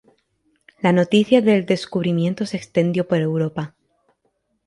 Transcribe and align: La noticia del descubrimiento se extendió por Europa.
La 0.79 0.93
noticia 0.93 1.43
del 1.43 1.67
descubrimiento 1.67 2.47
se 2.47 2.57
extendió 2.57 3.07
por 3.07 3.19
Europa. 3.19 3.75